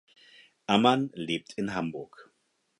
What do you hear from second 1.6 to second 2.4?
Hamburg.